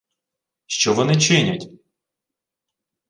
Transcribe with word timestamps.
—Що 0.65 0.93
вони 0.93 1.15
чинять? 1.21 1.67